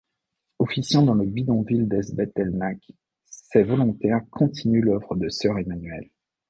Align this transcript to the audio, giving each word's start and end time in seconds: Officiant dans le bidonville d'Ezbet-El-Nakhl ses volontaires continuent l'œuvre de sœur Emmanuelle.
Officiant 0.57 1.03
dans 1.03 1.13
le 1.13 1.27
bidonville 1.27 1.87
d'Ezbet-El-Nakhl 1.87 2.95
ses 3.27 3.61
volontaires 3.61 4.23
continuent 4.31 4.81
l'œuvre 4.83 5.15
de 5.15 5.29
sœur 5.29 5.59
Emmanuelle. 5.59 6.09